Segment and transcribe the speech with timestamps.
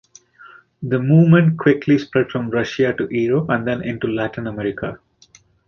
[0.81, 4.97] The Movement quickly spread from Russia to Europe and then into Latin America.